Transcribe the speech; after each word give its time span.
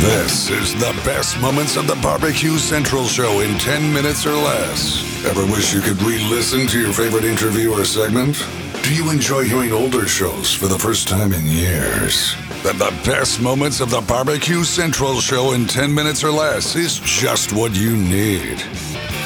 This 0.00 0.48
is 0.48 0.72
the 0.76 0.98
best 1.04 1.38
moments 1.42 1.76
of 1.76 1.86
the 1.86 1.94
Barbecue 1.96 2.56
Central 2.56 3.04
show 3.04 3.40
in 3.40 3.58
10 3.58 3.92
minutes 3.92 4.24
or 4.24 4.32
less. 4.32 5.04
Ever 5.26 5.44
wish 5.44 5.74
you 5.74 5.82
could 5.82 6.00
re 6.00 6.18
listen 6.24 6.66
to 6.68 6.80
your 6.80 6.94
favorite 6.94 7.24
interview 7.24 7.70
or 7.70 7.84
segment? 7.84 8.42
Do 8.82 8.94
you 8.94 9.10
enjoy 9.10 9.44
hearing 9.44 9.72
older 9.72 10.08
shows 10.08 10.54
for 10.54 10.68
the 10.68 10.78
first 10.78 11.06
time 11.06 11.34
in 11.34 11.44
years? 11.44 12.34
Then 12.62 12.78
the 12.78 12.98
best 13.04 13.42
moments 13.42 13.80
of 13.80 13.90
the 13.90 14.00
Barbecue 14.00 14.64
Central 14.64 15.20
show 15.20 15.52
in 15.52 15.66
10 15.66 15.94
minutes 15.94 16.24
or 16.24 16.30
less 16.30 16.76
is 16.76 16.98
just 17.00 17.52
what 17.52 17.76
you 17.76 17.94
need. 17.94 18.58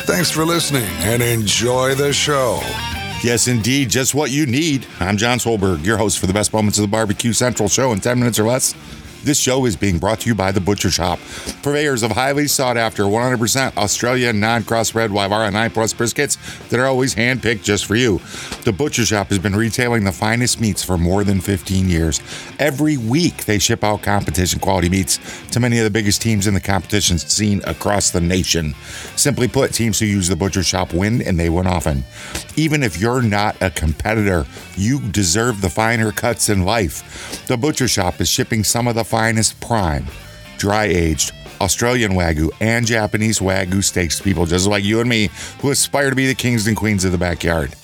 Thanks 0.07 0.33
for 0.33 0.45
listening 0.45 0.91
and 1.03 1.23
enjoy 1.23 1.95
the 1.95 2.13
show. 2.13 2.59
Yes, 3.23 3.47
indeed, 3.47 3.91
just 3.91 4.13
what 4.13 4.33
you 4.33 4.45
need. 4.45 4.89
I'm 4.99 5.19
Jon 5.19 5.39
Solberg, 5.39 5.87
your 5.87 5.99
host 5.99 6.19
for 6.19 6.27
the 6.27 6.35
best 6.35 6.53
moments 6.53 6.79
of 6.79 6.83
the 6.83 6.89
Barbecue 6.89 7.33
Central 7.33 7.69
show 7.69 7.93
in 7.93 8.01
10 8.01 8.19
minutes 8.19 8.41
or 8.41 8.45
less. 8.45 8.75
This 9.25 9.41
show 9.41 9.65
is 9.65 9.75
being 9.75 9.99
brought 9.99 10.21
to 10.21 10.29
you 10.29 10.35
by 10.35 10.53
The 10.53 10.61
Butcher 10.61 10.91
Shoppe, 10.91 11.19
purveyors 11.63 12.03
of 12.03 12.11
highly 12.11 12.47
sought 12.47 12.77
after 12.77 13.05
100% 13.05 13.75
Australian 13.79 14.39
non 14.39 14.65
crossbred 14.65 15.09
Wylarah 15.09 15.51
9 15.51 15.71
Plus 15.71 15.95
briskets 15.95 16.69
that 16.69 16.79
are 16.79 16.85
always 16.85 17.15
hand 17.15 17.41
picked 17.41 17.65
just 17.65 17.87
for 17.87 17.95
you. 17.95 18.21
The 18.65 18.73
Butcher 18.73 19.01
Shoppe 19.01 19.31
has 19.31 19.39
been 19.39 19.57
retailing 19.57 20.05
the 20.05 20.13
finest 20.13 20.61
meats 20.61 20.85
for 20.85 20.99
more 20.99 21.25
than 21.25 21.41
15 21.41 21.89
years. 21.89 22.21
Every 22.59 22.99
week, 22.99 23.47
they 23.47 23.59
ship 23.59 23.83
out 23.83 24.03
competition 24.03 24.61
quality 24.61 24.91
meats 24.91 25.19
to 25.53 25.59
many 25.59 25.79
of 25.79 25.85
the 25.85 25.91
biggest 25.91 26.21
teams 26.21 26.47
in 26.47 26.53
the 26.53 26.61
competition 26.61 27.17
scene 27.17 27.63
across 27.67 28.11
the 28.11 28.21
nation. 28.21 28.75
Simply 29.17 29.49
put, 29.49 29.73
teams 29.73 29.99
who 29.99 30.05
use 30.05 30.29
The 30.29 30.37
Butcher 30.37 30.63
Shoppe 30.63 30.93
win, 30.93 31.23
and 31.23 31.41
they 31.41 31.49
win 31.49 31.67
often. 31.67 32.05
Even 32.57 32.83
if 32.83 33.01
you're 33.01 33.23
not 33.23 33.57
a 33.63 33.71
competitor, 33.71 34.45
you 34.77 35.01
deserve 35.01 35.63
the 35.63 35.71
finer 35.71 36.13
cuts 36.13 36.51
in 36.51 36.67
life. 36.67 37.47
The 37.47 37.57
Butcher 37.57 37.87
Shoppe 37.87 38.21
is 38.21 38.29
shipping 38.29 38.65
some 38.65 38.87
of 38.87 38.95
the 38.95 39.14
finest 39.15 39.61
prime, 39.61 40.05
dry 40.59 40.87
aged, 40.87 41.31
Australian 41.61 42.15
Wagyu, 42.15 42.51
and 42.61 42.85
Japanese 42.85 43.39
Wagyu 43.39 43.85
steaks 43.85 44.19
to 44.19 44.25
people 44.25 44.45
just 44.45 44.67
like 44.67 44.83
you 44.83 44.99
and 44.99 45.09
me 45.09 45.31
who 45.61 45.71
aspire 45.71 46.11
to 46.11 46.17
be 46.17 46.27
the 46.27 46.35
kings 46.35 46.67
and 46.67 46.77
queens 46.77 47.05
of 47.05 47.13
the 47.13 47.19
backyard. 47.19 47.77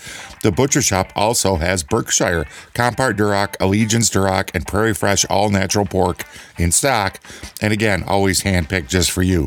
The 0.42 0.50
Butcher 0.50 0.81
Shoppe 0.81 1.12
also 1.14 1.55
has 1.55 1.84
Berkshire, 1.84 2.47
Compart 2.75 3.14
Duroc, 3.14 3.55
Allegiance 3.61 4.11
Duroc, 4.11 4.50
and 4.55 4.67
Prairie 4.67 4.92
Fresh 4.92 5.25
all 5.27 5.50
natural 5.50 5.87
pork 5.87 6.25
in 6.59 6.72
stock, 6.72 7.20
and 7.62 7.72
again, 7.72 8.03
always 8.09 8.42
handpicked 8.42 8.89
just 8.89 9.12
for 9.12 9.22
you. 9.22 9.47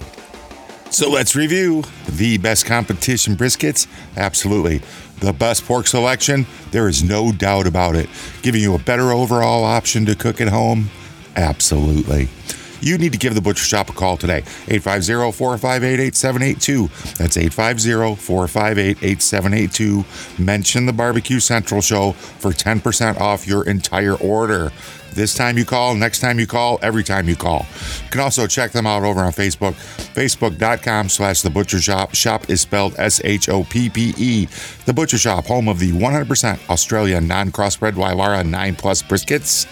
So 0.90 1.09
let's 1.09 1.36
review 1.36 1.84
the 2.08 2.38
best 2.38 2.66
competition 2.66 3.36
briskets. 3.36 3.88
Absolutely. 4.16 4.81
The 5.20 5.34
best 5.34 5.66
pork 5.66 5.88
selection, 5.88 6.45
there 6.72 6.88
is 6.88 7.03
no 7.03 7.34
doubt 7.34 7.68
about 7.68 7.95
it. 7.95 8.08
Giving 8.42 8.62
you 8.62 8.73
a 8.73 8.80
better 8.80 9.12
overall 9.12 9.66
option 9.66 10.06
to 10.06 10.16
cook 10.16 10.40
at 10.40 10.47
home. 10.47 10.90
Absolutely. 11.36 12.30
You 12.84 12.98
need 12.98 13.14
to 13.14 13.17
give 13.17 13.34
the 13.34 13.42
Butcher 13.42 13.64
Shoppe 13.64 13.92
a 13.92 13.94
call 13.94 14.17
today. 14.17 14.44
850 14.67 15.31
458 15.31 16.00
8782. 16.02 16.88
That's 17.17 17.38
850 17.38 18.22
458 18.22 18.98
8782. 19.02 20.44
Mention 20.44 20.86
the 20.86 20.92
Barbecue 20.92 21.40
Central 21.40 21.80
Show 21.80 22.12
for 22.12 22.52
10% 22.52 23.22
off 23.22 23.48
your 23.48 23.64
entire 23.66 24.16
order. 24.16 24.73
This 25.14 25.34
time 25.34 25.58
you 25.58 25.64
call, 25.64 25.95
next 25.95 26.20
time 26.20 26.40
you 26.40 26.48
call, 26.48 26.80
every 26.81 27.03
time 27.03 27.30
you 27.30 27.36
call. 27.36 27.68
You 28.03 28.09
can 28.09 28.20
also 28.20 28.47
check 28.47 28.72
them 28.72 28.88
out 28.88 29.03
over 29.03 29.22
on 29.22 29.31
Facebook, 29.31 29.75
facebook.com 30.14 31.08
slash 31.08 31.42
The 31.42 31.52
Butcher 31.52 31.78
Shoppe. 31.78 32.16
Shop 32.16 32.50
is 32.50 32.62
spelled 32.62 32.95
S-H-O-P-P-E. 32.97 34.47
The 34.86 34.94
Butcher 34.94 35.18
Shoppe, 35.18 35.45
home 35.45 35.70
of 35.70 35.80
the 35.80 35.92
100% 35.92 36.70
Australian 36.70 37.28
non-crossbred 37.28 37.94
Wylarah 37.94 38.45
9 38.45 38.75
Plus 38.75 39.03
briskets. 39.03 39.68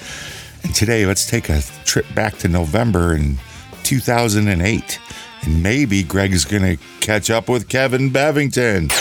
And 0.63 0.75
today, 0.75 1.05
let's 1.05 1.25
take 1.25 1.49
a 1.49 1.61
trip 1.85 2.05
back 2.13 2.37
to 2.39 2.47
November 2.47 3.15
in 3.15 3.37
2008. 3.83 4.99
And 5.43 5.63
maybe 5.63 6.03
Greg's 6.03 6.45
going 6.45 6.77
to 6.77 6.83
catch 6.99 7.29
up 7.29 7.49
with 7.49 7.67
Kevin 7.67 8.09
Bevington. 8.11 8.91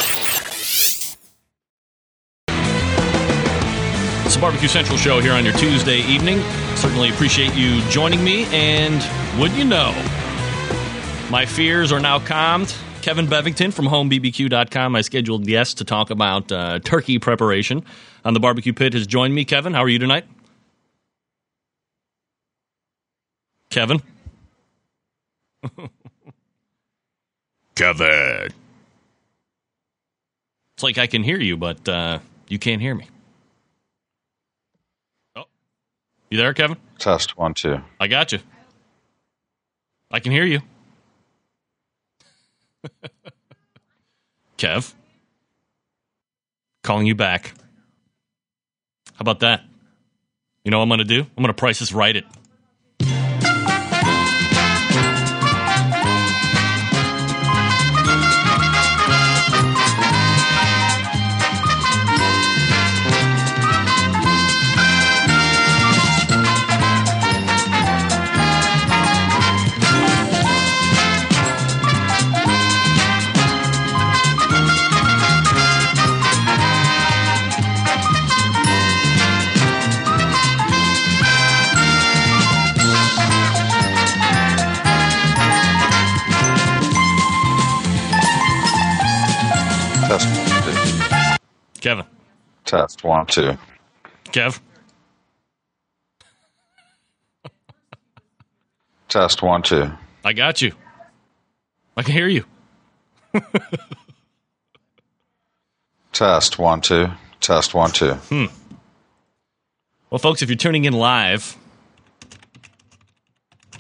It's 4.25 4.35
the 4.37 4.41
Barbecue 4.41 4.69
Central 4.69 4.97
show 4.97 5.21
here 5.21 5.33
on 5.33 5.45
your 5.45 5.55
Tuesday 5.55 5.99
evening. 6.03 6.41
Certainly 6.77 7.11
appreciate 7.11 7.55
you 7.55 7.83
joining 7.91 8.23
me. 8.23 8.47
And 8.53 9.05
would 9.41 9.53
you 9.53 9.65
know, 9.65 9.93
my 11.31 11.45
fears 11.47 11.93
are 11.93 12.01
now 12.01 12.21
calmed. 12.21 12.75
Kevin 13.03 13.27
Bevington 13.27 13.73
from 13.73 13.87
homebbq.com, 13.87 14.93
my 14.93 15.01
scheduled 15.01 15.47
guest 15.47 15.79
to 15.79 15.85
talk 15.85 16.11
about 16.11 16.53
uh, 16.53 16.79
turkey 16.81 17.19
preparation 17.19 17.85
on 18.25 18.35
the 18.35 18.41
barbecue 18.41 18.73
pit, 18.73 18.93
has 18.93 19.07
joined 19.07 19.35
me. 19.35 19.45
Kevin, 19.45 19.73
how 19.75 19.83
are 19.83 19.89
you 19.89 19.99
tonight? 19.99 20.27
Kevin? 23.71 24.03
Kevin. 27.77 28.51
It's 30.75 30.83
like 30.83 30.99
I 30.99 31.07
can 31.07 31.23
hear 31.23 31.39
you, 31.39 31.57
but 31.57 31.89
uh, 31.89 32.19
you 32.49 32.59
can't 32.59 32.83
hear 32.83 32.95
me. 32.95 33.07
Oh, 35.37 35.45
you 36.31 36.39
there, 36.39 36.53
Kevin? 36.53 36.77
Test 36.99 37.39
one, 37.39 37.55
two. 37.55 37.81
I 38.01 38.09
got 38.09 38.33
you. 38.33 38.41
I 40.11 40.19
can 40.19 40.33
hear 40.33 40.45
you. 40.45 40.61
Kev, 44.59 44.93
calling 46.83 47.07
you 47.07 47.15
back. 47.15 47.55
How 49.13 49.21
about 49.21 49.41
that? 49.41 49.63
You 50.65 50.71
know 50.71 50.79
what 50.79 50.85
I'm 50.85 50.89
going 50.89 50.99
to 50.99 51.05
do? 51.05 51.21
I'm 51.21 51.37
going 51.43 51.47
to 51.49 51.55
price 51.55 51.79
this 51.79 51.93
right 51.93 52.17
it. 52.17 52.25
Test 90.11 90.27
one, 90.27 90.65
two. 90.65 91.81
Kevin. 91.81 92.05
Test 92.65 93.05
one, 93.05 93.27
two. 93.27 93.59
Kev. 94.25 94.61
Test 99.09 99.41
one, 99.41 99.63
two. 99.63 99.93
I 100.25 100.33
got 100.33 100.63
you. 100.63 100.73
I 101.97 102.03
can 102.03 102.13
hear 102.13 102.27
you. 102.27 102.45
Test 106.13 106.59
one, 106.59 106.81
two. 106.81 107.07
Test 107.39 107.73
one, 107.73 107.93
two. 107.93 108.15
Hmm. 108.15 108.47
Well, 110.11 110.19
folks, 110.19 110.43
if 110.43 110.49
you're 110.51 110.57
tuning 110.57 110.87
in 110.87 110.93
live, 110.93 111.57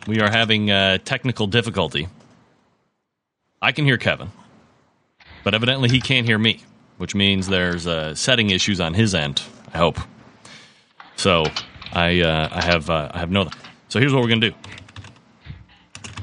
we 0.06 0.20
are 0.20 0.30
having 0.30 0.70
uh, 0.70 0.98
technical 0.98 1.48
difficulty. 1.48 2.06
I 3.60 3.72
can 3.72 3.84
hear 3.84 3.98
Kevin, 3.98 4.30
but 5.45 5.55
evidently 5.55 5.89
he 5.89 6.01
can't 6.01 6.27
hear 6.27 6.39
me, 6.39 6.62
which 6.99 7.15
means 7.15 7.49
there's 7.49 7.87
uh, 7.87 8.15
setting 8.15 8.51
issues 8.51 8.81
on 8.81 8.95
his 8.95 9.15
end. 9.15 9.43
I 9.73 9.78
hope. 9.78 9.99
So 11.17 11.45
I 11.93 12.21
uh, 12.21 12.49
I 12.51 12.65
have 12.65 12.91
uh, 12.91 13.11
I 13.12 13.19
have 13.19 13.31
no. 13.31 13.49
So 13.89 14.01
here's 14.01 14.12
what 14.12 14.23
we're 14.23 14.28
gonna 14.28 14.51
do. 14.51 14.55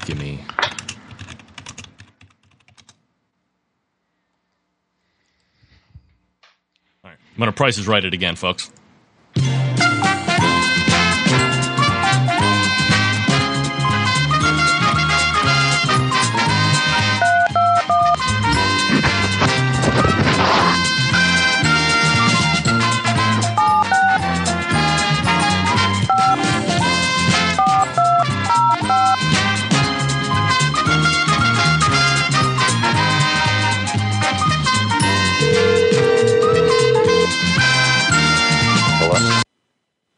Give 0.06 0.18
me. 0.18 0.44
All 7.04 7.12
right, 7.12 7.18
I'm 7.34 7.40
gonna 7.40 7.52
price 7.52 7.78
is 7.78 7.88
right 7.88 8.04
it 8.04 8.14
again, 8.14 8.36
folks. 8.36 8.72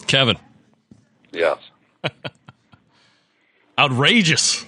Kevin, 0.09 0.37
Yes. 1.31 1.59
Outrageous. 3.77 4.65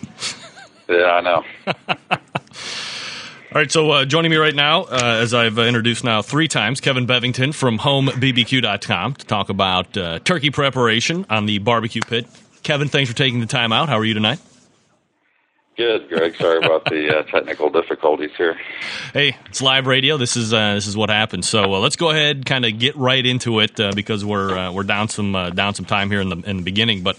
Yeah, 0.87 1.05
I 1.05 1.21
know. 1.21 1.43
All 2.11 3.55
right, 3.55 3.71
so 3.71 3.89
uh, 3.89 4.05
joining 4.05 4.29
me 4.29 4.37
right 4.37 4.53
now, 4.53 4.83
uh, 4.83 5.17
as 5.21 5.33
I've 5.33 5.57
uh, 5.57 5.63
introduced 5.63 6.03
now 6.03 6.21
three 6.21 6.47
times, 6.47 6.79
Kevin 6.79 7.07
Bevington 7.07 7.55
from 7.55 7.79
HomeBBQ.com 7.79 9.15
to 9.15 9.25
talk 9.25 9.49
about 9.49 9.97
uh, 9.97 10.19
turkey 10.19 10.51
preparation 10.51 11.25
on 11.29 11.47
the 11.47 11.57
barbecue 11.57 12.01
pit. 12.07 12.27
Kevin, 12.61 12.87
thanks 12.87 13.09
for 13.09 13.17
taking 13.17 13.39
the 13.39 13.47
time 13.47 13.73
out. 13.73 13.89
How 13.89 13.97
are 13.97 14.05
you 14.05 14.13
tonight? 14.13 14.39
Good, 15.77 16.09
Greg. 16.09 16.35
Sorry 16.35 16.57
about 16.57 16.85
the 16.85 17.19
uh, 17.19 17.23
technical 17.31 17.69
difficulties 17.69 18.31
here. 18.37 18.59
Hey, 19.13 19.37
it's 19.45 19.61
live 19.61 19.87
radio. 19.87 20.17
This 20.17 20.35
is 20.35 20.53
uh, 20.53 20.73
this 20.73 20.85
is 20.85 20.97
what 20.97 21.09
happened. 21.09 21.45
So 21.45 21.73
uh, 21.73 21.79
let's 21.79 21.95
go 21.95 22.09
ahead, 22.09 22.45
kind 22.45 22.65
of 22.65 22.77
get 22.77 22.95
right 22.97 23.25
into 23.25 23.59
it 23.61 23.79
uh, 23.79 23.91
because 23.95 24.25
we're 24.25 24.57
uh, 24.57 24.71
we're 24.73 24.83
down 24.83 25.07
some 25.07 25.33
uh, 25.33 25.49
down 25.51 25.73
some 25.73 25.85
time 25.85 26.11
here 26.11 26.19
in 26.19 26.29
the 26.29 26.37
in 26.37 26.57
the 26.57 26.63
beginning. 26.63 27.03
But 27.03 27.17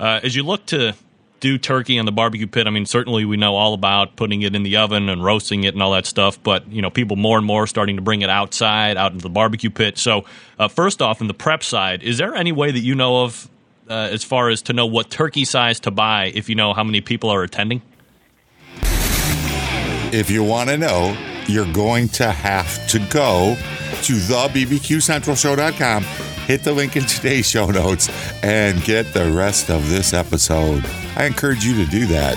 uh, 0.00 0.20
as 0.22 0.34
you 0.34 0.42
look 0.42 0.66
to 0.66 0.94
do 1.38 1.58
turkey 1.58 1.98
on 1.98 2.04
the 2.04 2.12
barbecue 2.12 2.48
pit, 2.48 2.66
I 2.66 2.70
mean, 2.70 2.86
certainly 2.86 3.24
we 3.24 3.36
know 3.36 3.54
all 3.54 3.72
about 3.72 4.16
putting 4.16 4.42
it 4.42 4.54
in 4.56 4.64
the 4.64 4.76
oven 4.76 5.08
and 5.08 5.24
roasting 5.24 5.62
it 5.62 5.74
and 5.74 5.82
all 5.82 5.92
that 5.92 6.06
stuff. 6.06 6.42
But 6.42 6.70
you 6.72 6.82
know, 6.82 6.90
people 6.90 7.16
more 7.16 7.38
and 7.38 7.46
more 7.46 7.68
starting 7.68 7.96
to 7.96 8.02
bring 8.02 8.22
it 8.22 8.30
outside, 8.30 8.96
out 8.96 9.12
into 9.12 9.22
the 9.22 9.30
barbecue 9.30 9.70
pit. 9.70 9.96
So 9.96 10.24
uh, 10.58 10.66
first 10.66 11.02
off, 11.02 11.20
in 11.20 11.28
the 11.28 11.34
prep 11.34 11.62
side, 11.62 12.02
is 12.02 12.18
there 12.18 12.34
any 12.34 12.50
way 12.50 12.72
that 12.72 12.80
you 12.80 12.96
know 12.96 13.22
of 13.22 13.48
uh, 13.88 14.08
as 14.10 14.24
far 14.24 14.48
as 14.48 14.62
to 14.62 14.72
know 14.72 14.86
what 14.86 15.08
turkey 15.08 15.44
size 15.44 15.78
to 15.80 15.92
buy 15.92 16.32
if 16.34 16.48
you 16.48 16.56
know 16.56 16.74
how 16.74 16.82
many 16.82 17.00
people 17.00 17.30
are 17.30 17.44
attending? 17.44 17.80
If 20.12 20.30
you 20.30 20.44
want 20.44 20.68
to 20.68 20.76
know, 20.76 21.16
you're 21.48 21.72
going 21.72 22.08
to 22.10 22.30
have 22.30 22.86
to 22.88 22.98
go 23.08 23.56
to 24.02 24.12
thebbqcentralshow.com, 24.12 26.02
hit 26.02 26.62
the 26.62 26.72
link 26.74 26.96
in 26.96 27.04
today's 27.06 27.48
show 27.48 27.70
notes, 27.70 28.10
and 28.42 28.82
get 28.82 29.14
the 29.14 29.32
rest 29.32 29.70
of 29.70 29.88
this 29.88 30.12
episode. 30.12 30.84
I 31.16 31.24
encourage 31.24 31.64
you 31.64 31.82
to 31.82 31.90
do 31.90 32.04
that. 32.08 32.36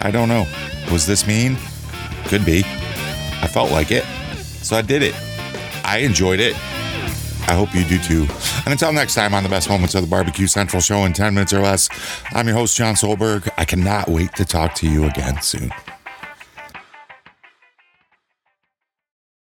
I 0.00 0.10
don't 0.10 0.28
know. 0.28 0.44
Was 0.90 1.06
this 1.06 1.24
mean? 1.24 1.56
Could 2.24 2.44
be. 2.44 2.64
I 3.40 3.46
felt 3.46 3.70
like 3.70 3.92
it. 3.92 4.02
So 4.42 4.76
I 4.76 4.82
did 4.82 5.04
it. 5.04 5.14
I 5.84 5.98
enjoyed 5.98 6.40
it. 6.40 6.56
I 7.46 7.54
hope 7.54 7.72
you 7.76 7.84
do 7.84 7.98
too. 8.00 8.26
And 8.64 8.72
until 8.72 8.92
next 8.92 9.14
time 9.14 9.34
on 9.34 9.44
the 9.44 9.48
best 9.48 9.68
moments 9.68 9.94
of 9.94 10.02
the 10.02 10.08
Barbecue 10.08 10.48
Central 10.48 10.82
show 10.82 11.04
in 11.04 11.12
10 11.12 11.34
minutes 11.34 11.52
or 11.52 11.60
less, 11.60 11.88
I'm 12.32 12.48
your 12.48 12.56
host, 12.56 12.76
Jon 12.76 12.94
Solberg. 12.94 13.48
I 13.56 13.64
cannot 13.64 14.08
wait 14.08 14.34
to 14.34 14.44
talk 14.44 14.74
to 14.76 14.88
you 14.88 15.04
again 15.04 15.40
soon. 15.42 15.72